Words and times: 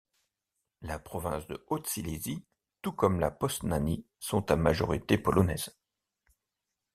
La 0.81 0.97
province 0.97 1.45
de 1.45 1.63
Haute-Silésie, 1.67 2.43
tout 2.81 2.91
comme 2.91 3.19
la 3.19 3.29
Posnanie, 3.29 4.07
sont 4.19 4.49
à 4.49 4.55
majorité 4.55 5.19
polonaise. 5.19 5.77